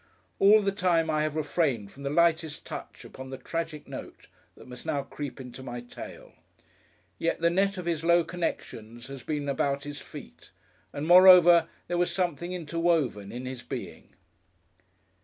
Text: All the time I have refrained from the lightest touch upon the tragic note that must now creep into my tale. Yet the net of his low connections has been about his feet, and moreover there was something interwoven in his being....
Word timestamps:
All 0.39 0.63
the 0.63 0.71
time 0.71 1.11
I 1.11 1.21
have 1.21 1.35
refrained 1.35 1.91
from 1.91 2.01
the 2.01 2.09
lightest 2.09 2.65
touch 2.65 3.05
upon 3.05 3.29
the 3.29 3.37
tragic 3.37 3.87
note 3.87 4.25
that 4.57 4.67
must 4.67 4.83
now 4.83 5.03
creep 5.03 5.39
into 5.39 5.61
my 5.61 5.79
tale. 5.79 6.33
Yet 7.19 7.39
the 7.39 7.51
net 7.51 7.77
of 7.77 7.85
his 7.85 8.03
low 8.03 8.23
connections 8.23 9.09
has 9.09 9.21
been 9.21 9.47
about 9.47 9.83
his 9.83 10.01
feet, 10.01 10.49
and 10.91 11.05
moreover 11.05 11.67
there 11.87 11.99
was 11.99 12.11
something 12.11 12.51
interwoven 12.51 13.31
in 13.31 13.45
his 13.45 13.61
being.... 13.61 14.15